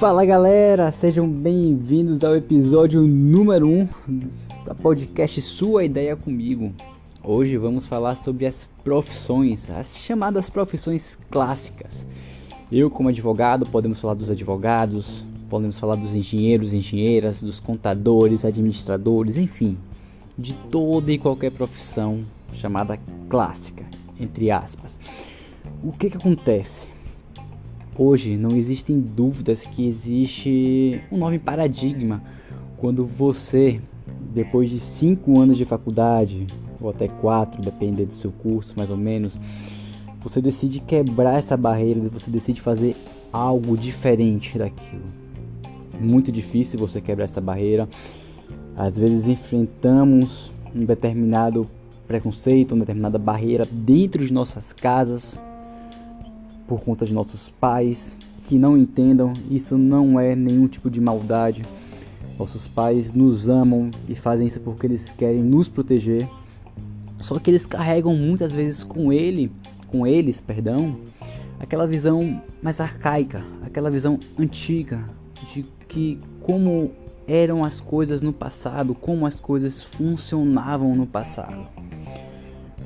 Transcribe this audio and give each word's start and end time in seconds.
Fala 0.00 0.24
galera, 0.24 0.90
sejam 0.90 1.28
bem-vindos 1.28 2.24
ao 2.24 2.34
episódio 2.34 3.02
número 3.02 3.68
1 3.68 3.80
um 3.80 3.88
da 4.64 4.74
podcast 4.74 5.42
Sua 5.42 5.84
Ideia 5.84 6.16
Comigo. 6.16 6.72
Hoje 7.22 7.58
vamos 7.58 7.84
falar 7.84 8.14
sobre 8.14 8.46
as 8.46 8.66
profissões, 8.82 9.68
as 9.68 9.94
chamadas 9.98 10.48
profissões 10.48 11.18
clássicas. 11.30 12.06
Eu, 12.72 12.90
como 12.90 13.10
advogado, 13.10 13.66
podemos 13.66 14.00
falar 14.00 14.14
dos 14.14 14.30
advogados, 14.30 15.22
podemos 15.50 15.78
falar 15.78 15.96
dos 15.96 16.14
engenheiros, 16.14 16.72
engenheiras, 16.72 17.42
dos 17.42 17.60
contadores, 17.60 18.46
administradores, 18.46 19.36
enfim, 19.36 19.76
de 20.38 20.54
toda 20.70 21.12
e 21.12 21.18
qualquer 21.18 21.52
profissão 21.52 22.20
chamada 22.54 22.98
clássica, 23.28 23.84
entre 24.18 24.50
aspas. 24.50 24.98
O 25.82 25.92
que 25.92 26.10
que 26.10 26.18
acontece? 26.18 26.88
Hoje 27.96 28.36
não 28.36 28.54
existem 28.54 29.00
dúvidas 29.00 29.64
que 29.64 29.88
existe 29.88 31.00
um 31.10 31.16
novo 31.16 31.38
paradigma 31.40 32.22
quando 32.76 33.06
você, 33.06 33.80
depois 34.34 34.68
de 34.68 34.78
cinco 34.78 35.40
anos 35.40 35.56
de 35.56 35.64
faculdade, 35.64 36.46
ou 36.78 36.90
até 36.90 37.08
quatro, 37.08 37.62
depende 37.62 38.04
do 38.04 38.12
seu 38.12 38.30
curso 38.30 38.74
mais 38.76 38.90
ou 38.90 38.96
menos, 38.96 39.38
você 40.20 40.42
decide 40.42 40.80
quebrar 40.80 41.38
essa 41.38 41.56
barreira, 41.56 41.98
você 42.10 42.30
decide 42.30 42.60
fazer 42.60 42.94
algo 43.32 43.74
diferente 43.74 44.58
daquilo. 44.58 45.06
Muito 45.98 46.30
difícil 46.30 46.78
você 46.78 47.00
quebrar 47.00 47.24
essa 47.24 47.40
barreira. 47.40 47.88
Às 48.76 48.98
vezes 48.98 49.28
enfrentamos 49.28 50.50
um 50.74 50.84
determinado 50.84 51.66
preconceito, 52.06 52.72
uma 52.72 52.80
determinada 52.80 53.18
barreira 53.18 53.66
dentro 53.70 54.26
de 54.26 54.30
nossas 54.30 54.74
casas 54.74 55.40
por 56.70 56.80
conta 56.82 57.04
de 57.04 57.12
nossos 57.12 57.48
pais 57.48 58.16
que 58.44 58.56
não 58.56 58.78
entendam, 58.78 59.32
isso 59.50 59.76
não 59.76 60.20
é 60.20 60.36
nenhum 60.36 60.68
tipo 60.68 60.88
de 60.88 61.00
maldade. 61.00 61.62
Nossos 62.38 62.68
pais 62.68 63.12
nos 63.12 63.48
amam 63.48 63.90
e 64.08 64.14
fazem 64.14 64.46
isso 64.46 64.60
porque 64.60 64.86
eles 64.86 65.10
querem 65.10 65.42
nos 65.42 65.66
proteger. 65.66 66.28
Só 67.22 67.36
que 67.40 67.50
eles 67.50 67.66
carregam 67.66 68.14
muitas 68.14 68.54
vezes 68.54 68.84
com 68.84 69.12
ele, 69.12 69.50
com 69.88 70.06
eles, 70.06 70.40
perdão, 70.40 70.96
aquela 71.58 71.88
visão 71.88 72.40
mais 72.62 72.80
arcaica, 72.80 73.44
aquela 73.66 73.90
visão 73.90 74.16
antiga 74.38 75.04
de 75.52 75.64
que 75.88 76.20
como 76.40 76.92
eram 77.26 77.64
as 77.64 77.80
coisas 77.80 78.22
no 78.22 78.32
passado, 78.32 78.94
como 78.94 79.26
as 79.26 79.34
coisas 79.34 79.82
funcionavam 79.82 80.94
no 80.94 81.06
passado. 81.06 81.66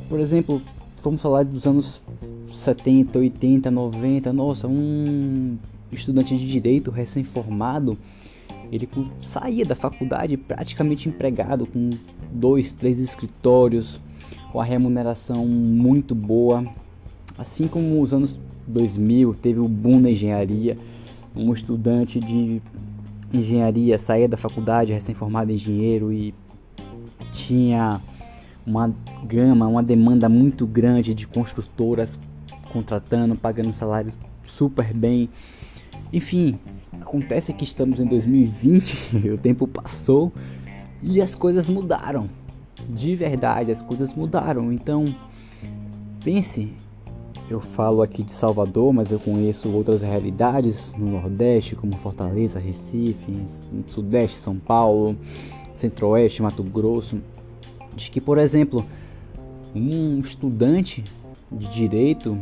Por 0.08 0.19
exemplo, 0.19 0.62
vamos 1.03 1.20
falar 1.20 1.45
dos 1.45 1.67
anos 1.67 2.01
70, 2.55 3.19
80, 3.19 3.70
90, 3.70 4.33
nossa, 4.33 4.69
um 4.69 5.58
estudante 5.92 6.36
de 6.36 6.47
direito 6.47 6.91
recém-formado, 6.91 7.98
ele 8.70 8.88
saía 9.20 9.64
da 9.64 9.74
faculdade 9.74 10.36
praticamente 10.36 11.08
empregado 11.08 11.66
com 11.66 11.91
dois, 12.33 12.72
três 12.72 12.98
escritórios, 12.98 14.00
com 14.50 14.61
a 14.61 14.64
remuneração 14.64 15.46
muito 15.46 16.14
boa. 16.14 16.64
Assim 17.36 17.66
como 17.66 18.00
os 18.00 18.12
anos 18.12 18.38
2000 18.66 19.34
teve 19.34 19.61
o 19.61 19.68
boom 19.68 20.00
na 20.00 20.11
engenharia, 20.11 20.77
um 21.34 21.52
estudante 21.52 22.20
de 22.20 22.62
engenharia 23.33 23.98
saía 23.98 24.28
da 24.28 24.36
faculdade 24.36 24.92
recém-formado 24.92 25.50
engenheiro 25.50 26.12
e 26.12 26.33
tinha 27.33 28.00
uma 28.66 28.94
gama, 29.27 29.66
uma 29.66 29.83
demanda 29.83 30.28
muito 30.28 30.66
grande 30.66 31.14
de 31.14 31.27
construtoras 31.27 32.18
contratando, 32.75 33.36
pagando 33.36 33.72
salário 33.72 34.12
super 34.44 34.92
bem. 34.92 35.30
Enfim, 36.12 36.58
acontece 37.00 37.53
que 37.53 37.62
estamos 37.62 38.00
em 38.00 38.05
2020, 38.05 39.29
o 39.30 39.39
tempo 39.39 39.68
passou 39.68 40.33
e 41.01 41.23
as 41.23 41.36
coisas 41.36 41.68
mudaram. 41.68 42.29
De 42.89 43.14
verdade, 43.14 43.70
as 43.70 43.80
coisas 43.80 44.12
mudaram. 44.12 44.73
Então, 44.73 45.05
pense, 46.24 46.73
eu 47.48 47.61
falo 47.61 48.02
aqui 48.02 48.24
de 48.24 48.33
Salvador, 48.33 48.92
mas 48.92 49.12
eu 49.12 49.20
conheço 49.20 49.70
outras 49.70 50.02
realidades 50.02 50.92
no 50.98 51.12
Nordeste, 51.12 51.77
como 51.77 51.96
Fortaleza, 51.98 52.58
Recife, 52.58 53.33
Sudeste, 53.86 54.39
São 54.39 54.56
Paulo, 54.56 55.17
Centro-Oeste, 55.73 56.42
Mato 56.42 56.64
Grosso, 56.64 57.20
de 57.95 58.11
que, 58.11 58.20
por 58.20 58.36
exemplo, 58.36 58.85
um 59.74 60.18
estudante 60.18 61.05
de 61.55 61.69
direito 61.69 62.39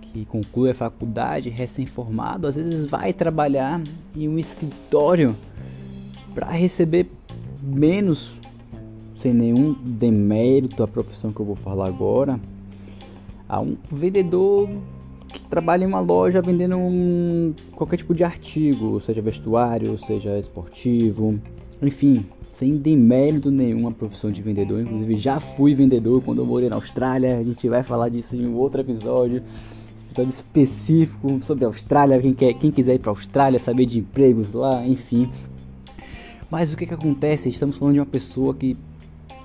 que 0.00 0.24
conclui 0.26 0.70
a 0.70 0.74
faculdade 0.74 1.48
recém-formado, 1.48 2.46
às 2.46 2.54
vezes 2.54 2.88
vai 2.88 3.12
trabalhar 3.12 3.80
em 4.14 4.28
um 4.28 4.38
escritório 4.38 5.34
para 6.34 6.50
receber 6.50 7.10
menos, 7.62 8.34
sem 9.14 9.32
nenhum 9.32 9.72
demérito 9.72 10.82
à 10.82 10.88
profissão 10.88 11.32
que 11.32 11.40
eu 11.40 11.46
vou 11.46 11.56
falar 11.56 11.86
agora, 11.86 12.38
a 13.48 13.60
um 13.60 13.76
vendedor 13.90 14.68
que 15.28 15.40
trabalha 15.40 15.84
em 15.84 15.86
uma 15.86 16.00
loja 16.00 16.42
vendendo 16.42 16.76
um, 16.76 17.54
qualquer 17.72 17.96
tipo 17.96 18.14
de 18.14 18.22
artigo, 18.22 19.00
seja 19.00 19.22
vestuário, 19.22 19.98
seja 19.98 20.38
esportivo, 20.38 21.38
enfim, 21.80 22.24
sem 22.62 22.76
demérito 22.76 23.50
nenhum 23.50 23.88
a 23.88 23.90
profissão 23.90 24.30
de 24.30 24.40
vendedor. 24.40 24.82
Inclusive, 24.82 25.16
já 25.16 25.40
fui 25.40 25.74
vendedor 25.74 26.22
quando 26.22 26.38
eu 26.38 26.46
morei 26.46 26.68
na 26.68 26.76
Austrália. 26.76 27.36
A 27.36 27.42
gente 27.42 27.68
vai 27.68 27.82
falar 27.82 28.08
disso 28.08 28.36
em 28.36 28.46
outro 28.54 28.80
episódio 28.80 29.42
episódio 30.06 30.30
específico 30.30 31.42
sobre 31.42 31.64
a 31.64 31.68
Austrália, 31.68 32.20
quem, 32.20 32.34
quer, 32.34 32.52
quem 32.52 32.70
quiser 32.70 32.94
ir 32.94 32.98
para 32.98 33.10
a 33.10 33.14
Austrália, 33.14 33.58
saber 33.58 33.86
de 33.86 33.98
empregos 33.98 34.52
lá, 34.52 34.86
enfim. 34.86 35.32
Mas 36.50 36.70
o 36.70 36.76
que, 36.76 36.86
que 36.86 36.92
acontece? 36.92 37.48
Estamos 37.48 37.78
falando 37.78 37.94
de 37.94 38.00
uma 38.00 38.06
pessoa 38.06 38.54
que 38.54 38.76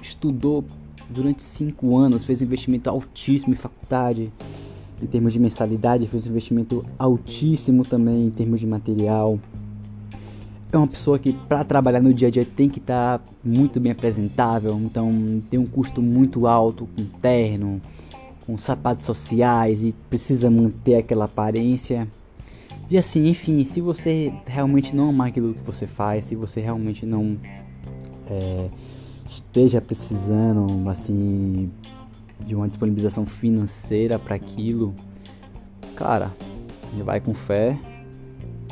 estudou 0.01 0.65
durante 1.09 1.41
5 1.41 1.95
anos, 1.95 2.25
fez 2.25 2.41
um 2.41 2.43
investimento 2.43 2.89
altíssimo 2.89 3.53
em 3.53 3.57
faculdade, 3.57 4.31
em 5.01 5.05
termos 5.05 5.31
de 5.31 5.39
mensalidade, 5.39 6.05
fez 6.05 6.27
um 6.27 6.31
investimento 6.31 6.85
altíssimo 6.99 7.85
também 7.85 8.25
em 8.25 8.31
termos 8.31 8.59
de 8.59 8.67
material. 8.67 9.39
É 10.71 10.77
uma 10.77 10.87
pessoa 10.87 11.17
que 11.17 11.31
para 11.31 11.63
trabalhar 11.63 12.01
no 12.01 12.13
dia 12.13 12.27
a 12.27 12.31
dia 12.31 12.45
tem 12.45 12.67
que 12.67 12.79
estar 12.79 13.19
tá 13.19 13.25
muito 13.43 13.79
bem 13.79 13.91
apresentável, 13.91 14.77
então 14.77 15.41
tem 15.49 15.57
um 15.57 15.65
custo 15.65 16.01
muito 16.01 16.45
alto 16.45 16.87
com 16.93 17.05
terno, 17.21 17.81
com 18.45 18.57
sapatos 18.57 19.05
sociais 19.05 19.81
e 19.81 19.93
precisa 20.09 20.49
manter 20.49 20.95
aquela 20.95 21.25
aparência. 21.25 22.07
E 22.89 22.97
assim, 22.97 23.27
enfim, 23.27 23.63
se 23.63 23.79
você 23.79 24.33
realmente 24.45 24.93
não 24.93 25.09
amar 25.09 25.29
aquilo 25.29 25.53
que 25.53 25.63
você 25.63 25.87
faz, 25.87 26.25
se 26.25 26.35
você 26.35 26.59
realmente 26.59 27.05
não 27.05 27.37
é, 28.29 28.67
esteja 29.25 29.79
precisando 29.81 30.89
assim 30.89 31.71
de 32.45 32.55
uma 32.55 32.67
disponibilização 32.67 33.25
financeira 33.25 34.19
para 34.19 34.35
aquilo, 34.35 34.93
cara, 35.95 36.31
vai 37.03 37.19
com 37.19 37.33
fé, 37.33 37.77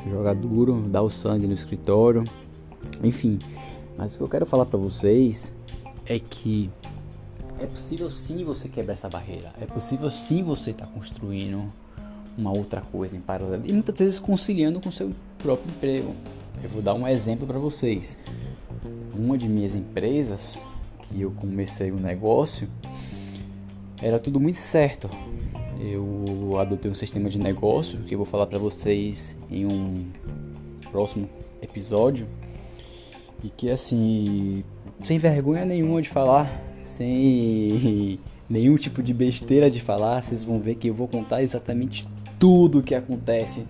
joga 0.10 0.34
duro, 0.34 0.82
dá 0.88 1.02
o 1.02 1.10
sangue 1.10 1.48
no 1.48 1.54
escritório, 1.54 2.24
enfim. 3.04 3.40
Mas 3.98 4.14
o 4.14 4.18
que 4.18 4.24
eu 4.24 4.28
quero 4.28 4.46
falar 4.46 4.66
para 4.66 4.78
vocês 4.78 5.52
é 6.06 6.20
que 6.20 6.70
é 7.60 7.66
possível 7.66 8.12
sim 8.12 8.44
você 8.44 8.68
quebrar 8.68 8.94
essa 8.94 9.10
barreira. 9.10 9.54
É 9.60 9.66
possível 9.66 10.10
sim 10.10 10.44
você 10.44 10.72
estar 10.72 10.86
tá 10.86 10.92
construindo 10.92 11.66
uma 12.38 12.52
outra 12.56 12.82
coisa 12.82 13.16
em 13.16 13.22
paralelo. 13.22 13.64
E 13.66 13.72
muitas 13.72 13.98
vezes 13.98 14.20
conciliando 14.20 14.80
com 14.82 14.92
seu 14.92 15.12
próprio 15.38 15.70
emprego. 15.70 16.14
Eu 16.62 16.70
vou 16.70 16.82
dar 16.82 16.94
um 16.94 17.08
exemplo 17.08 17.48
para 17.48 17.58
vocês. 17.58 18.18
Uma 19.18 19.38
de 19.38 19.48
minhas 19.48 19.76
empresas, 19.76 20.60
que 21.04 21.22
eu 21.22 21.32
comecei 21.32 21.92
o 21.92 21.96
um 21.96 22.00
negócio, 22.00 22.68
era 24.02 24.20
tudo 24.20 24.40
muito 24.40 24.60
certo. 24.60 25.10
Eu 25.80 26.58
adotei 26.60 26.90
um 26.90 26.94
sistema 26.94 27.30
de 27.30 27.38
negócio 27.38 28.00
que 28.00 28.14
eu 28.14 28.18
vou 28.18 28.26
falar 28.26 28.48
para 28.48 28.58
vocês 28.58 29.36
em 29.50 29.66
um 29.66 30.06
próximo 30.92 31.30
episódio. 31.62 32.26
E 33.44 33.50
que 33.50 33.70
assim, 33.70 34.64
sem 35.04 35.18
vergonha 35.18 35.66
nenhuma 35.66 36.02
de 36.02 36.10
falar, 36.10 36.50
sem 36.84 38.20
nenhum 38.50 38.76
tipo 38.76 39.04
de 39.04 39.14
besteira 39.14 39.70
de 39.70 39.82
falar, 39.82 40.24
vocês 40.24 40.44
vão 40.44 40.60
ver 40.60 40.76
que 40.76 40.88
eu 40.88 40.94
vou 40.94 41.08
contar 41.08 41.44
exatamente 41.44 42.08
tudo 42.40 42.80
o 42.80 42.84
que 42.84 42.96
acontece 42.96 43.66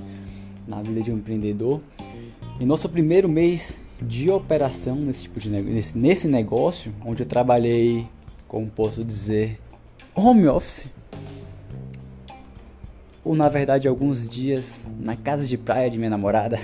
na 0.68 0.82
vida 0.82 1.02
de 1.02 1.12
um 1.12 1.16
empreendedor. 1.16 1.82
Em 2.60 2.66
nosso 2.66 2.88
primeiro 2.88 3.28
mês 3.28 3.78
de 4.02 4.30
operação 4.30 4.96
nesse 4.96 5.24
tipo 5.24 5.40
de 5.40 5.50
nesse, 5.50 5.98
nesse 5.98 6.28
negócio, 6.28 6.94
onde 7.06 7.24
eu 7.24 7.28
trabalhei, 7.28 8.08
como 8.48 8.68
posso 8.68 9.04
dizer, 9.04 9.60
home 10.14 10.48
office, 10.48 10.88
ou 13.26 13.36
na 13.36 13.50
verdade 13.50 13.88
alguns 13.88 14.30
dias 14.30 14.80
na 15.00 15.16
casa 15.16 15.48
de 15.48 15.58
praia 15.58 15.90
de 15.90 15.98
minha 15.98 16.12
namorada. 16.12 16.60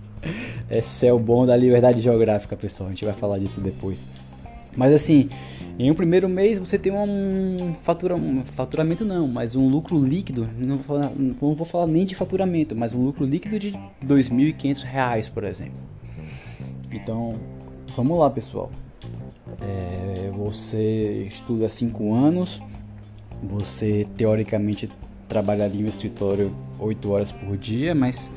é 0.68 0.80
céu 0.80 1.18
bom 1.18 1.46
da 1.46 1.56
liberdade 1.56 2.00
geográfica, 2.00 2.56
pessoal. 2.56 2.88
A 2.88 2.92
gente 2.92 3.04
vai 3.04 3.14
falar 3.14 3.38
disso 3.38 3.60
depois. 3.60 4.04
Mas 4.74 4.94
assim, 4.94 5.28
em 5.78 5.90
um 5.90 5.94
primeiro 5.94 6.28
mês 6.28 6.58
você 6.58 6.78
tem 6.78 6.92
um, 6.92 7.74
fatura, 7.82 8.14
um 8.16 8.42
faturamento 8.44 9.04
não, 9.04 9.28
mas 9.28 9.54
um 9.54 9.68
lucro 9.68 10.02
líquido, 10.02 10.48
não 10.56 10.76
vou, 10.76 10.84
falar, 10.84 11.12
não 11.16 11.54
vou 11.54 11.66
falar 11.66 11.86
nem 11.86 12.04
de 12.04 12.14
faturamento, 12.14 12.74
mas 12.74 12.94
um 12.94 13.04
lucro 13.04 13.26
líquido 13.26 13.58
de 13.58 13.70
R$ 13.70 13.78
2.500, 14.06 15.30
por 15.30 15.44
exemplo. 15.44 15.78
Então, 16.90 17.36
vamos 17.94 18.18
lá 18.18 18.30
pessoal. 18.30 18.70
É, 19.60 20.30
você 20.34 21.26
estuda 21.28 21.68
5 21.68 22.14
anos, 22.14 22.60
você 23.42 24.06
teoricamente 24.16 24.88
trabalharia 25.30 25.80
no 25.80 25.88
escritório 25.88 26.52
8 26.78 27.10
horas 27.10 27.32
por 27.32 27.56
dia, 27.56 27.94
mas 27.94 28.30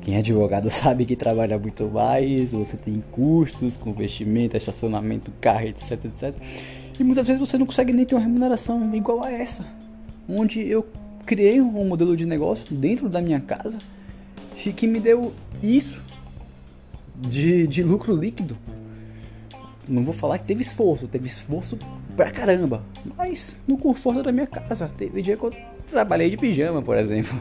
quem 0.00 0.16
é 0.16 0.18
advogado 0.18 0.70
sabe 0.72 1.04
que 1.04 1.14
trabalha 1.14 1.58
muito 1.58 1.86
mais, 1.86 2.50
você 2.52 2.76
tem 2.76 3.04
custos 3.12 3.76
com 3.76 3.92
vestimento, 3.92 4.56
estacionamento, 4.56 5.30
carro, 5.40 5.66
etc, 5.66 6.06
etc. 6.06 6.34
E 6.98 7.04
muitas 7.04 7.26
vezes 7.26 7.38
você 7.38 7.58
não 7.58 7.66
consegue 7.66 7.92
nem 7.92 8.06
ter 8.06 8.14
uma 8.14 8.22
remuneração 8.22 8.92
igual 8.94 9.22
a 9.22 9.30
essa. 9.30 9.64
Onde 10.28 10.66
eu 10.66 10.84
criei 11.24 11.60
um 11.60 11.86
modelo 11.86 12.16
de 12.16 12.24
negócio 12.24 12.74
dentro 12.74 13.08
da 13.08 13.20
minha 13.20 13.38
casa 13.38 13.78
que 14.72 14.86
me 14.86 14.98
deu 14.98 15.32
isso 15.62 16.02
de, 17.16 17.66
de 17.66 17.82
lucro 17.82 18.14
líquido. 18.14 18.56
Não 19.86 20.02
vou 20.02 20.12
falar 20.12 20.38
que 20.38 20.44
teve 20.44 20.62
esforço, 20.62 21.06
teve 21.06 21.26
esforço 21.26 21.78
pra 22.16 22.30
caramba, 22.30 22.82
mas 23.16 23.58
no 23.66 23.78
conforto 23.78 24.22
da 24.22 24.32
minha 24.32 24.46
casa. 24.46 24.90
Teve 24.98 25.22
dia 25.22 25.36
que 25.36 25.44
eu 25.44 25.52
trabalhei 25.88 26.30
de 26.30 26.36
pijama, 26.36 26.82
por 26.82 26.96
exemplo. 26.96 27.38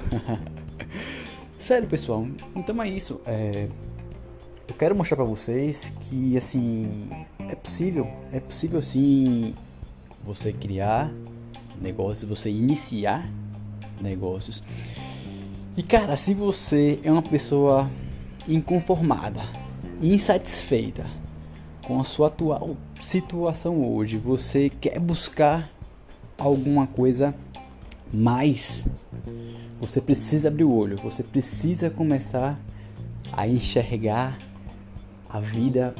Sério, 1.59 1.87
pessoal. 1.87 2.27
Então 2.55 2.81
é 2.81 2.89
isso. 2.89 3.21
É... 3.25 3.67
Eu 4.67 4.75
quero 4.75 4.95
mostrar 4.95 5.15
para 5.15 5.25
vocês 5.25 5.93
que 6.01 6.35
assim 6.35 7.09
é 7.39 7.55
possível, 7.55 8.11
é 8.33 8.39
possível 8.39 8.81
sim 8.81 9.53
você 10.25 10.51
criar 10.51 11.09
negócios, 11.81 12.29
você 12.29 12.49
iniciar 12.49 13.29
negócios. 14.01 14.61
E 15.75 15.83
cara, 15.83 16.17
se 16.17 16.33
você 16.33 16.99
é 17.01 17.11
uma 17.11 17.21
pessoa 17.21 17.89
inconformada, 18.47 19.41
insatisfeita 20.01 21.05
com 21.85 21.99
a 21.99 22.03
sua 22.03 22.27
atual 22.27 22.75
situação 23.01 23.85
hoje, 23.93 24.17
você 24.17 24.69
quer 24.69 24.99
buscar 24.99 25.71
alguma 26.37 26.85
coisa 26.87 27.33
mais 28.13 28.87
você 29.79 30.01
precisa 30.01 30.47
abrir 30.47 30.63
o 30.63 30.73
olho, 30.73 30.97
você 30.97 31.21
precisa 31.21 31.89
começar 31.89 32.59
a 33.31 33.47
enxergar 33.47 34.37
a 35.29 35.39
vida, 35.39 35.93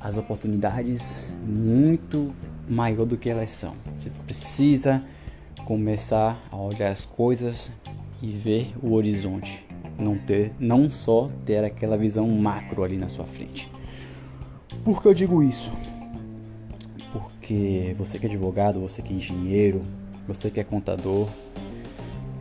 as 0.00 0.16
oportunidades 0.16 1.34
muito 1.44 2.32
maior 2.68 3.04
do 3.04 3.16
que 3.16 3.28
elas 3.28 3.50
são. 3.50 3.74
Você 3.98 4.10
precisa 4.26 5.02
começar 5.64 6.40
a 6.52 6.56
olhar 6.56 6.90
as 6.90 7.04
coisas 7.04 7.72
e 8.22 8.30
ver 8.30 8.72
o 8.82 8.92
horizonte, 8.92 9.66
não 9.98 10.16
ter, 10.16 10.52
não 10.58 10.90
só 10.90 11.28
ter 11.44 11.64
aquela 11.64 11.96
visão 11.96 12.28
macro 12.28 12.84
ali 12.84 12.96
na 12.96 13.08
sua 13.08 13.24
frente. 13.24 13.70
Por 14.84 15.02
que 15.02 15.08
eu 15.08 15.14
digo 15.14 15.42
isso? 15.42 15.72
Porque 17.12 17.94
você 17.98 18.18
que 18.18 18.26
é 18.26 18.28
advogado, 18.28 18.80
você 18.80 19.02
que 19.02 19.12
é 19.12 19.16
engenheiro, 19.16 19.82
você 20.26 20.50
que 20.50 20.60
é 20.60 20.64
contador, 20.64 21.28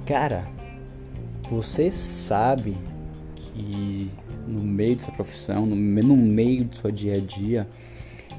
Cara, 0.05 0.45
você 1.49 1.89
sabe 1.89 2.75
que 3.35 4.11
no 4.45 4.61
meio 4.61 4.97
dessa 4.97 5.13
profissão, 5.13 5.65
no, 5.65 5.75
no 5.75 6.17
meio 6.17 6.65
do 6.65 6.75
seu 6.75 6.91
dia 6.91 7.15
a 7.15 7.19
dia, 7.21 7.65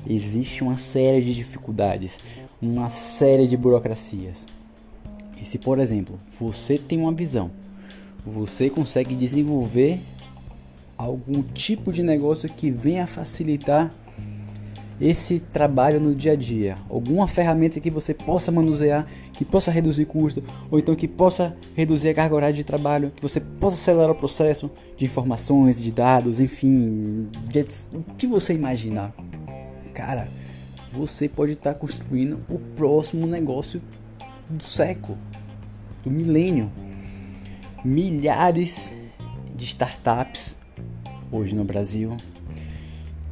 existe 0.07 0.63
uma 0.63 0.77
série 0.77 1.23
de 1.23 1.35
dificuldades, 1.35 2.19
uma 2.61 2.91
série 2.91 3.49
de 3.49 3.57
burocracias. 3.57 4.47
E 5.41 5.45
se, 5.47 5.59
por 5.59 5.79
exemplo, 5.79 6.19
você 6.39 6.77
tem 6.77 7.01
uma 7.01 7.13
visão, 7.13 7.51
você 8.27 8.69
consegue 8.69 9.15
desenvolver 9.15 10.01
algum 10.99 11.43
tipo 11.43 11.91
de 11.91 12.03
negócio 12.03 12.47
que 12.47 12.71
venha 12.71 13.07
facilitar 13.07 13.91
esse 15.01 15.41
trabalho 15.41 15.99
no 15.99 16.15
dia 16.15 16.33
a 16.33 16.37
dia, 16.37 16.77
alguma 16.89 17.27
ferramenta 17.27 17.81
que 17.81 17.91
você 17.91 18.15
possa 18.15 18.53
manusear, 18.53 19.07
que 19.33 19.45
possa 19.45 19.71
reduzir 19.71 20.05
custo, 20.05 20.43
ou 20.71 20.79
então 20.79 20.95
que 20.95 21.09
possa 21.09 21.57
reduzir 21.75 22.11
a 22.11 22.15
carga 22.15 22.35
horária 22.35 22.55
de 22.55 22.65
trabalho, 22.65 23.11
que 23.11 23.23
você 23.23 23.41
possa 23.41 23.75
acelerar 23.75 24.11
o 24.11 24.15
processo 24.15 24.71
de 24.97 25.05
informações, 25.05 25.83
de 25.83 25.91
dados, 25.91 26.39
enfim, 26.39 27.29
de, 27.49 27.67
o 27.93 28.03
que 28.17 28.27
você 28.27 28.55
imaginar. 28.55 29.13
Cara, 29.93 30.29
você 30.93 31.29
pode 31.29 31.53
estar 31.53 31.75
construindo 31.75 32.41
o 32.49 32.59
próximo 32.59 33.27
negócio 33.27 33.83
do 34.49 34.63
século, 34.63 35.19
do 36.05 36.11
milênio. 36.11 36.71
Milhares 37.85 38.93
de 39.55 39.65
startups 39.65 40.57
hoje 41.31 41.55
no 41.55 41.65
Brasil 41.65 42.17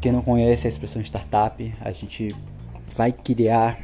quem 0.02 0.10
não 0.10 0.20
conhece 0.20 0.66
a 0.66 0.69
expressão 0.69 1.00
startup, 1.00 1.72
a 1.81 1.93
gente 1.93 2.34
vai 2.96 3.12
criar 3.12 3.78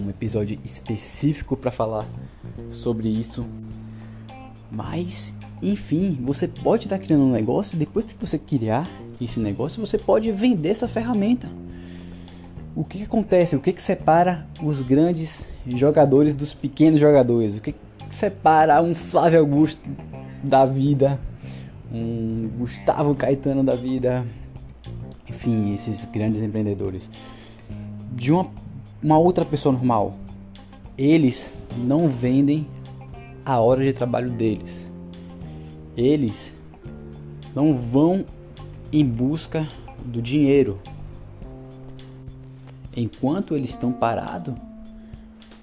um 0.00 0.10
episódio 0.10 0.58
específico 0.64 1.56
para 1.56 1.70
falar 1.70 2.04
sobre 2.72 3.08
isso. 3.08 3.46
Mas, 4.72 5.32
enfim, 5.62 6.18
você 6.20 6.48
pode 6.48 6.86
estar 6.86 6.98
tá 6.98 7.04
criando 7.04 7.22
um 7.22 7.30
negócio, 7.30 7.78
depois 7.78 8.12
que 8.12 8.26
você 8.26 8.36
criar 8.36 8.90
esse 9.20 9.38
negócio, 9.38 9.80
você 9.80 9.96
pode 9.96 10.32
vender 10.32 10.70
essa 10.70 10.88
ferramenta. 10.88 11.48
O 12.74 12.82
que, 12.82 12.98
que 12.98 13.04
acontece? 13.04 13.54
O 13.54 13.60
que, 13.60 13.72
que 13.72 13.82
separa 13.82 14.48
os 14.60 14.82
grandes 14.82 15.46
jogadores 15.64 16.34
dos 16.34 16.52
pequenos 16.52 16.98
jogadores? 16.98 17.54
O 17.54 17.60
que, 17.60 17.70
que 17.70 17.78
separa 18.10 18.82
um 18.82 18.96
Flávio 18.96 19.38
Augusto 19.38 19.88
da 20.42 20.66
vida, 20.66 21.20
um 21.92 22.50
Gustavo 22.58 23.14
Caetano 23.14 23.62
da 23.62 23.76
vida, 23.76 24.26
enfim, 25.44 25.74
esses 25.74 26.04
grandes 26.06 26.40
empreendedores, 26.42 27.10
de 28.12 28.32
uma, 28.32 28.50
uma 29.02 29.18
outra 29.18 29.44
pessoa 29.44 29.72
normal. 29.72 30.16
Eles 30.96 31.52
não 31.76 32.08
vendem 32.08 32.66
a 33.44 33.58
hora 33.60 33.82
de 33.84 33.92
trabalho 33.92 34.30
deles. 34.30 34.90
Eles 35.96 36.54
não 37.54 37.76
vão 37.76 38.24
em 38.92 39.04
busca 39.04 39.68
do 40.04 40.22
dinheiro. 40.22 40.80
Enquanto 42.96 43.54
eles 43.54 43.70
estão 43.70 43.92
parados, 43.92 44.54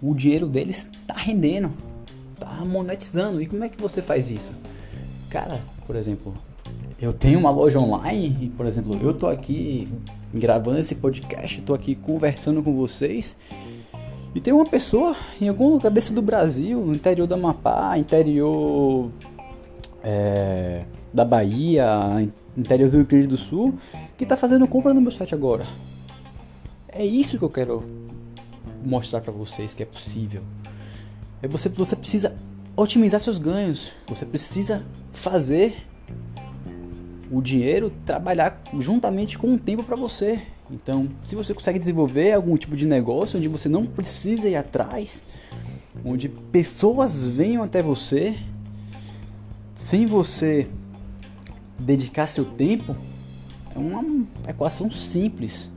o 0.02 0.14
dinheiro 0.14 0.48
deles 0.48 0.90
está 1.02 1.14
rendendo, 1.14 1.72
está 2.34 2.64
monetizando. 2.66 3.42
E 3.42 3.48
como 3.48 3.64
é 3.64 3.70
que 3.70 3.82
você 3.82 4.02
faz 4.02 4.30
isso? 4.30 4.52
Cara, 5.30 5.62
por 5.88 5.96
exemplo, 5.96 6.34
eu 7.02 7.12
tenho 7.12 7.40
uma 7.40 7.50
loja 7.50 7.80
online 7.80 8.38
e, 8.42 8.50
por 8.50 8.68
exemplo, 8.68 8.98
eu 9.02 9.12
tô 9.12 9.28
aqui 9.28 9.88
gravando 10.32 10.78
esse 10.78 10.96
podcast, 10.96 11.60
tô 11.64 11.74
aqui 11.74 11.96
conversando 11.96 12.62
com 12.62 12.76
vocês 12.76 13.36
e 14.36 14.40
tem 14.40 14.54
uma 14.54 14.66
pessoa 14.66 15.16
em 15.42 15.50
algum 15.50 15.70
lugar 15.70 15.90
desse 15.90 16.14
do 16.14 16.22
Brasil, 16.22 16.80
no 16.80 16.94
interior 16.94 17.26
do 17.26 17.34
Amapá, 17.34 17.98
interior 17.98 19.10
é, 20.04 20.86
da 21.12 21.26
Bahia, 21.26 21.88
interior 22.56 22.92
do 22.92 22.98
Rio 22.98 23.08
Grande 23.08 23.28
do 23.28 23.38
Sul, 23.38 23.74
que 24.16 24.24
tá 24.24 24.38
fazendo 24.38 24.68
compra 24.68 24.94
no 24.94 25.02
meu 25.02 25.12
site 25.12 25.34
agora. 25.34 25.66
É 26.88 27.04
isso 27.04 27.40
que 27.40 27.44
eu 27.44 27.50
quero 27.50 27.84
mostrar 28.86 29.22
para 29.22 29.34
vocês 29.34 29.74
que 29.74 29.82
é 29.82 29.88
possível. 29.88 30.44
É 31.42 31.48
você, 31.48 31.68
você 31.68 31.96
precisa 31.96 32.36
otimizar 32.76 33.20
seus 33.20 33.40
ganhos. 33.40 33.92
Você 34.08 34.24
precisa 34.24 34.84
fazer 35.12 35.76
o 37.32 37.42
dinheiro 37.42 37.92
trabalhar 38.06 38.62
juntamente 38.78 39.38
com 39.38 39.54
o 39.54 39.58
tempo 39.58 39.84
para 39.84 39.96
você. 39.96 40.42
Então, 40.70 41.10
se 41.28 41.36
você 41.36 41.54
consegue 41.54 41.80
desenvolver 41.80 42.34
algum 42.34 42.58
tipo 42.58 42.76
de 42.76 42.86
negócio 42.86 43.38
onde 43.38 43.48
você 43.48 43.70
não 43.70 43.86
precisa 43.86 44.50
ir 44.50 44.56
atrás, 44.56 45.24
onde 46.04 46.28
pessoas 46.28 47.26
venham 47.26 47.64
até 47.64 47.82
você, 47.82 48.36
sem 49.76 50.06
você 50.06 50.68
dedicar 51.80 52.28
seu 52.28 52.44
tempo, 52.44 52.96
é 53.74 53.80
uma 53.80 54.26
equação 54.48 54.92
simples. 54.92 55.70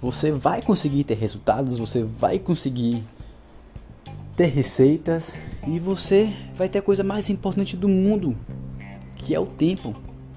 Você 0.00 0.30
vai 0.32 0.62
conseguir 0.62 1.04
ter 1.04 1.16
resultados, 1.16 1.78
você 1.78 2.02
vai 2.02 2.38
conseguir 2.38 3.04
ter 4.36 4.46
receitas 4.46 5.38
e 5.66 5.78
você 5.78 6.30
vai 6.56 6.68
ter 6.68 6.78
a 6.78 6.82
coisa 6.82 7.02
mais 7.02 7.30
importante 7.30 7.76
do 7.76 7.88
mundo, 7.88 8.36
que 9.26 9.34
é 9.34 9.40
o 9.40 9.46
tempo, 9.46 9.92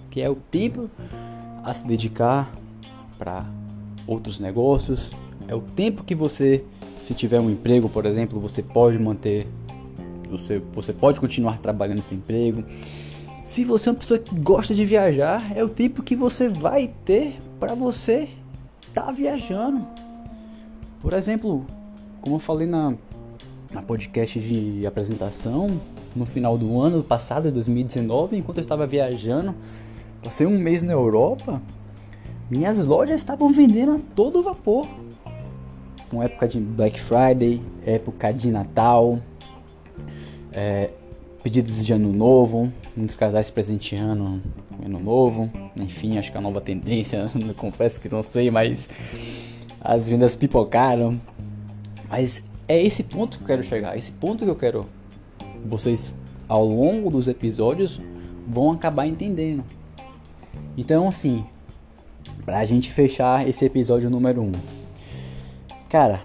que 0.10 0.20
é 0.20 0.28
o 0.28 0.34
tempo 0.34 0.90
a 1.64 1.72
se 1.76 1.86
dedicar 1.86 2.52
para 3.20 3.46
outros 4.08 4.40
negócios, 4.40 5.12
é 5.48 5.54
o 5.54 5.62
tempo 5.62 6.04
que 6.04 6.16
você, 6.16 6.66
se 7.06 7.14
tiver 7.14 7.40
um 7.40 7.52
emprego, 7.52 7.88
por 7.88 8.08
exemplo, 8.08 8.40
você 8.40 8.64
pode 8.64 8.98
manter, 8.98 9.46
você, 10.32 10.60
você 10.74 10.92
pode 10.92 11.20
continuar 11.20 11.60
trabalhando 11.60 11.98
nesse 11.98 12.16
emprego. 12.16 12.64
Se 13.44 13.64
você 13.64 13.90
é 13.90 13.92
uma 13.92 14.00
pessoa 14.00 14.20
que 14.20 14.34
gosta 14.34 14.74
de 14.74 14.84
viajar, 14.86 15.56
é 15.56 15.64
o 15.64 15.70
tempo 15.70 16.02
que 16.02 16.16
você 16.16 16.50
vai 16.50 16.92
ter 17.06 17.38
para 17.60 17.76
você 17.76 18.28
tá 18.92 19.12
viajando. 19.12 19.86
Por 21.00 21.14
exemplo, 21.14 21.64
como 22.22 22.38
eu 22.38 22.40
falei 22.40 22.66
na, 22.66 22.96
na 23.72 23.84
podcast 23.84 24.40
de 24.40 24.84
apresentação, 24.88 25.80
no 26.16 26.26
final 26.26 26.58
do 26.58 26.80
ano 26.82 27.04
passado, 27.04 27.52
2019, 27.52 28.38
enquanto 28.38 28.58
eu 28.58 28.62
estava 28.62 28.86
viajando, 28.86 29.56
passei 30.24 30.46
um 30.46 30.58
mês 30.58 30.82
na 30.82 30.94
Europa, 30.94 31.62
minhas 32.50 32.84
lojas 32.84 33.18
estavam 33.18 33.52
vendendo 33.52 33.94
a 33.94 34.00
todo 34.16 34.42
vapor. 34.42 34.88
Com 36.10 36.24
época 36.24 36.48
de 36.48 36.60
Black 36.60 37.00
Friday, 37.00 37.62
época 37.86 38.32
de 38.32 38.50
Natal, 38.50 39.20
é, 40.52 40.90
pedidos 41.44 41.86
de 41.86 41.94
ano 41.94 42.12
novo, 42.12 42.72
muitos 42.98 43.16
casais 43.16 43.52
presenteando 43.52 44.42
ano 44.84 45.00
novo, 45.00 45.50
enfim, 45.76 46.18
acho 46.18 46.32
que 46.32 46.38
é 46.38 46.40
a 46.40 46.44
nova 46.44 46.60
tendência, 46.60 47.30
confesso 47.58 48.00
que 48.00 48.10
não 48.10 48.24
sei, 48.24 48.50
mas 48.50 48.90
as 49.80 50.10
vendas 50.10 50.36
pipocaram. 50.36 51.20
Mas 52.10 52.44
é 52.68 52.82
esse 52.82 53.04
ponto 53.04 53.38
que 53.38 53.44
eu 53.44 53.48
quero 53.48 53.64
chegar, 53.64 53.98
esse 53.98 54.12
ponto 54.12 54.44
que 54.44 54.50
eu 54.50 54.56
quero 54.56 54.88
vocês 55.66 56.14
ao 56.48 56.66
longo 56.66 57.10
dos 57.10 57.28
episódios 57.28 58.02
vão 58.48 58.72
acabar 58.72 59.06
entendendo. 59.06 59.64
Então, 60.78 61.08
assim, 61.08 61.46
pra 62.46 62.66
gente 62.66 62.92
fechar 62.92 63.48
esse 63.48 63.66
episódio 63.66 64.10
número 64.10 64.42
1. 64.42 64.46
Um, 64.46 64.52
cara, 65.88 66.22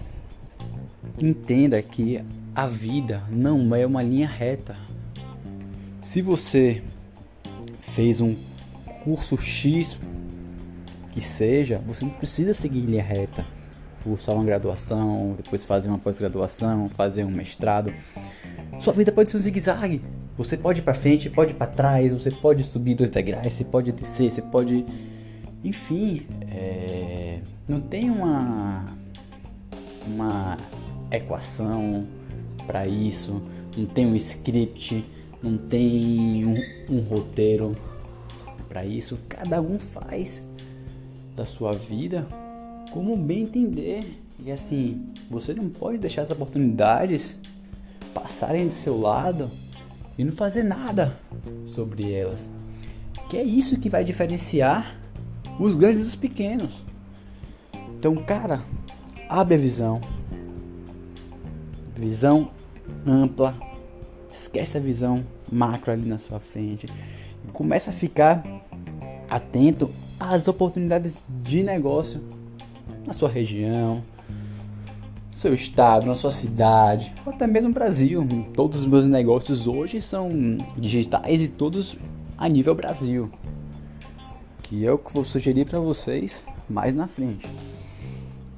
entenda 1.21 1.81
que 1.81 2.23
a 2.55 2.65
vida 2.65 3.23
não 3.29 3.75
é 3.75 3.85
uma 3.85 4.01
linha 4.01 4.27
reta. 4.27 4.75
Se 6.01 6.21
você 6.21 6.81
fez 7.93 8.21
um 8.21 8.35
curso 9.03 9.37
X 9.37 9.99
que 11.11 11.21
seja, 11.21 11.81
você 11.85 12.03
não 12.05 12.11
precisa 12.11 12.53
seguir 12.53 12.81
linha 12.81 13.03
reta. 13.03 13.45
Cursar 14.03 14.35
uma 14.35 14.43
graduação, 14.43 15.35
depois 15.35 15.63
fazer 15.63 15.89
uma 15.89 15.97
pós-graduação, 15.97 16.89
fazer 16.89 17.23
um 17.23 17.31
mestrado. 17.31 17.93
Sua 18.79 18.93
vida 18.93 19.11
pode 19.11 19.29
ser 19.29 19.37
um 19.37 19.39
zigue-zague. 19.39 20.01
Você 20.37 20.57
pode 20.57 20.79
ir 20.79 20.83
para 20.83 20.93
frente, 20.93 21.29
pode 21.29 21.51
ir 21.51 21.55
para 21.55 21.67
trás, 21.67 22.11
você 22.11 22.29
pode 22.29 22.63
subir 22.63 22.95
dois 22.95 23.09
degraus, 23.09 23.53
você 23.53 23.63
pode 23.63 23.91
descer, 23.91 24.31
você 24.31 24.41
pode. 24.41 24.85
Enfim, 25.63 26.25
é... 26.49 27.39
não 27.67 27.79
tem 27.81 28.09
uma. 28.09 28.85
uma 30.05 30.57
equação 31.11 32.05
para 32.67 32.87
isso, 32.87 33.41
não 33.77 33.85
tem 33.85 34.05
um 34.05 34.15
script 34.15 35.05
não 35.45 35.57
tem 35.57 36.43
um, 36.43 36.55
um 36.89 36.99
roteiro 37.01 37.77
para 38.67 38.83
isso. 38.83 39.17
Cada 39.29 39.61
um 39.61 39.77
faz 39.77 40.43
da 41.35 41.45
sua 41.45 41.71
vida 41.71 42.27
como 42.91 43.15
bem 43.15 43.43
entender. 43.43 44.21
E 44.43 44.51
assim, 44.51 45.07
você 45.29 45.53
não 45.53 45.69
pode 45.69 45.99
deixar 45.99 46.23
as 46.23 46.31
oportunidades 46.31 47.39
passarem 48.15 48.65
do 48.65 48.73
seu 48.73 48.97
lado 48.97 49.51
e 50.17 50.23
não 50.23 50.31
fazer 50.31 50.63
nada 50.63 51.15
sobre 51.67 52.13
elas. 52.13 52.49
Que 53.29 53.37
é 53.37 53.43
isso 53.43 53.77
que 53.77 53.89
vai 53.89 54.05
diferenciar 54.05 54.97
os 55.59 55.75
grandes 55.75 56.05
dos 56.05 56.15
pequenos. 56.15 56.73
Então, 57.97 58.15
cara, 58.15 58.61
abre 59.27 59.55
a 59.55 59.57
visão. 59.57 59.99
Visão 61.95 62.49
ampla. 63.05 63.53
Esquece 64.33 64.77
a 64.77 64.81
visão 64.81 65.23
macro 65.51 65.91
ali 65.91 66.07
na 66.07 66.17
sua 66.17 66.39
frente 66.39 66.87
e 67.43 67.51
começa 67.51 67.89
a 67.89 67.93
ficar 67.93 68.43
atento 69.29 69.89
às 70.19 70.47
oportunidades 70.47 71.23
de 71.43 71.63
negócio 71.63 72.21
na 73.05 73.13
sua 73.13 73.29
região, 73.29 74.01
seu 75.35 75.53
estado, 75.53 76.05
na 76.05 76.15
sua 76.15 76.31
cidade, 76.31 77.13
ou 77.25 77.33
até 77.33 77.45
mesmo 77.45 77.73
Brasil. 77.73 78.25
Todos 78.55 78.79
os 78.79 78.85
meus 78.85 79.05
negócios 79.05 79.67
hoje 79.67 80.01
são 80.01 80.57
digitais 80.77 81.41
e 81.41 81.49
todos 81.49 81.97
a 82.37 82.47
nível 82.47 82.73
Brasil. 82.73 83.29
Que 84.63 84.85
é 84.85 84.91
o 84.91 84.97
que 84.97 85.13
vou 85.13 85.23
sugerir 85.23 85.65
para 85.65 85.79
vocês 85.79 86.45
mais 86.69 86.95
na 86.95 87.07
frente. 87.07 87.45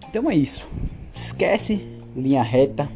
Então 0.07 0.29
é 0.29 0.36
isso. 0.36 0.67
Esquece 1.15 1.86
linha 2.15 2.43
reta. 2.43 2.88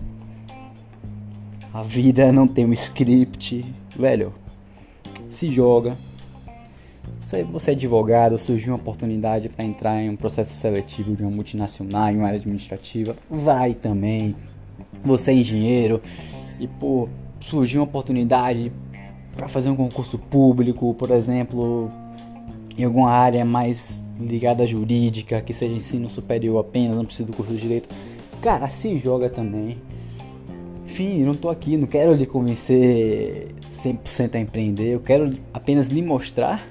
A 1.74 1.82
vida 1.82 2.32
não 2.32 2.48
tem 2.48 2.66
um 2.66 2.74
script, 2.74 3.66
velho, 3.98 4.34
se 5.30 5.52
joga. 5.52 5.98
Você, 7.32 7.46
você 7.46 7.72
é 7.72 7.74
advogado, 7.74 8.38
surgiu 8.38 8.74
uma 8.74 8.80
oportunidade 8.80 9.48
para 9.48 9.64
entrar 9.64 10.02
em 10.02 10.10
um 10.10 10.18
processo 10.18 10.54
seletivo 10.54 11.16
de 11.16 11.24
uma 11.24 11.32
multinacional, 11.32 12.10
em 12.10 12.18
uma 12.18 12.28
área 12.28 12.38
administrativa, 12.38 13.16
vai 13.30 13.74
também. 13.74 14.36
Você 15.06 15.32
é 15.32 15.36
engenheiro 15.36 16.02
e 16.60 16.68
pô, 16.68 17.08
surgiu 17.40 17.80
uma 17.80 17.88
oportunidade 17.88 18.70
para 19.34 19.48
fazer 19.48 19.70
um 19.70 19.78
concurso 19.78 20.20
público, 20.20 20.94
por 20.96 21.10
exemplo, 21.10 21.88
em 22.78 22.84
alguma 22.84 23.10
área 23.10 23.46
mais 23.46 24.04
ligada 24.20 24.64
à 24.64 24.68
jurídica, 24.68 25.40
que 25.40 25.54
seja 25.54 25.74
ensino 25.74 26.10
superior 26.10 26.60
apenas, 26.60 26.98
não 26.98 27.06
precisa 27.06 27.28
do 27.28 27.34
curso 27.34 27.54
de 27.54 27.62
direito. 27.62 27.88
Cara, 28.42 28.68
se 28.68 28.98
joga 28.98 29.30
também. 29.30 29.78
Enfim, 30.84 31.24
não 31.24 31.34
tô 31.34 31.48
aqui, 31.48 31.78
não 31.78 31.88
quero 31.88 32.14
lhe 32.14 32.26
convencer 32.26 33.56
100% 33.72 34.36
a 34.36 34.40
empreender, 34.40 34.90
eu 34.90 35.00
quero 35.00 35.34
apenas 35.54 35.88
lhe 35.88 36.02
mostrar 36.02 36.71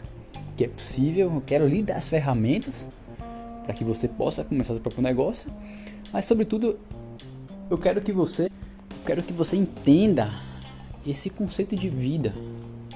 que 0.60 0.64
é 0.64 0.68
possível, 0.68 1.32
eu 1.34 1.42
quero 1.46 1.66
lhe 1.66 1.82
dar 1.82 1.96
as 1.96 2.06
ferramentas 2.06 2.86
para 3.64 3.72
que 3.72 3.82
você 3.82 4.06
possa 4.06 4.44
começar 4.44 4.74
seu 4.74 4.82
próprio 4.82 5.02
negócio, 5.02 5.50
mas 6.12 6.26
sobretudo 6.26 6.78
eu 7.70 7.78
quero 7.78 8.02
que 8.02 8.12
você, 8.12 8.50
quero 9.06 9.22
que 9.22 9.32
você 9.32 9.56
entenda 9.56 10.30
esse 11.06 11.30
conceito 11.30 11.74
de 11.74 11.88
vida 11.88 12.34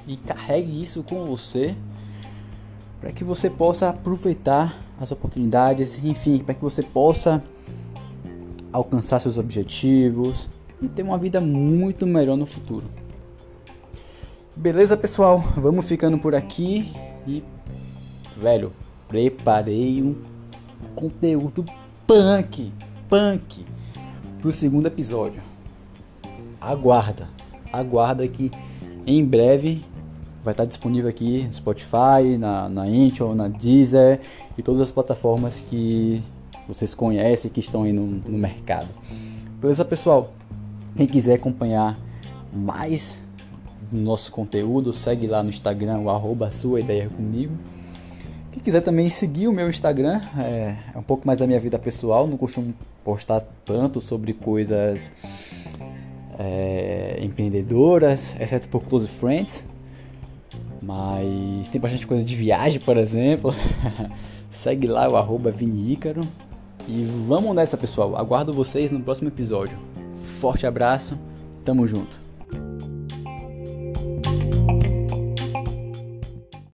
e 0.07 0.15
carregue 0.19 0.83
isso 0.83 1.03
com 1.03 1.25
você 1.25 1.75
para 3.01 3.11
que 3.13 3.25
você 3.25 3.49
possa 3.49 3.89
aproveitar 3.89 4.79
as 5.01 5.11
oportunidades, 5.11 5.99
enfim, 6.05 6.41
para 6.41 6.55
que 6.55 6.61
você 6.61 6.83
possa 6.83 7.43
alcançar 8.71 9.21
seus 9.21 9.39
objetivos 9.39 10.51
e 10.83 10.89
ter 10.89 11.03
uma 11.03 11.17
vida 11.17 11.41
muito 11.41 12.07
melhor 12.07 12.37
no 12.37 12.45
futuro. 12.45 12.85
Beleza, 14.55 14.99
pessoal? 14.99 15.39
Vamos 15.57 15.89
ficando 15.89 16.19
por 16.19 16.35
aqui 16.35 16.93
e 17.27 17.43
velho, 18.37 18.73
preparei 19.09 20.03
um 20.03 20.15
conteúdo 20.95 21.65
punk, 22.07 22.73
punk 23.09 23.65
pro 24.41 24.53
segundo 24.53 24.87
episódio. 24.87 25.43
Aguarda, 26.61 27.29
aguarda 27.73 28.27
que 28.27 28.51
em 29.07 29.25
breve 29.25 29.85
vai 30.43 30.53
estar 30.53 30.65
disponível 30.65 31.09
aqui 31.09 31.45
no 31.45 31.55
Spotify, 31.55 32.37
na, 32.39 32.69
na 32.69 32.83
Anchor, 32.83 33.35
na 33.35 33.49
Deezer 33.49 34.21
e 34.57 34.63
todas 34.63 34.83
as 34.83 34.91
plataformas 34.91 35.61
que 35.61 36.23
vocês 36.69 36.95
conhecem 36.95 37.51
que 37.51 37.61
estão 37.61 37.83
aí 37.83 37.93
no, 37.93 38.07
no 38.07 38.39
mercado. 38.39 38.89
Beleza, 39.61 39.85
pessoal? 39.85 40.33
Quem 40.97 41.07
quiser 41.07 41.35
acompanhar 41.35 41.99
mais 42.53 43.23
nosso 43.91 44.31
conteúdo, 44.31 44.93
segue 44.93 45.27
lá 45.27 45.43
no 45.43 45.51
Instagram, 45.51 46.01
o 46.01 46.11
arroba 46.11 46.51
sua 46.51 46.81
ideia 46.81 47.09
comigo. 47.09 47.55
Quem 48.55 48.63
quiser 48.63 48.83
também 48.83 49.11
seguir 49.11 49.49
o 49.49 49.53
meu 49.53 49.69
Instagram, 49.69 50.21
é, 50.39 50.77
é, 50.95 50.97
um 50.97 51.03
pouco 51.03 51.27
mais 51.27 51.41
da 51.41 51.45
minha 51.45 51.59
vida 51.59 51.77
pessoal, 51.77 52.25
não 52.25 52.37
costumo 52.37 52.73
postar 53.03 53.41
tanto 53.65 54.01
sobre 54.01 54.33
coisas 54.33 55.11
é, 56.39 57.19
empreendedoras, 57.21 58.37
exceto 58.39 58.69
por 58.69 58.85
close 58.85 59.09
friends. 59.09 59.65
Mas 60.81 61.69
tem 61.69 61.81
bastante 61.81 62.07
coisa 62.07 62.23
de 62.23 62.37
viagem, 62.37 62.79
por 62.79 62.97
exemplo. 62.97 63.53
Segue 64.53 64.87
lá 64.87 65.09
o 65.09 65.17
arroba 65.17 65.51
Vinícaro. 65.51 66.21
E 66.87 67.05
vamos 67.27 67.57
nessa, 67.57 67.77
pessoal. 67.77 68.17
Aguardo 68.17 68.53
vocês 68.53 68.93
no 68.93 69.01
próximo 69.01 69.27
episódio. 69.27 69.77
Forte 70.39 70.65
abraço, 70.65 71.19
tamo 71.65 71.89
junto. 71.89 72.24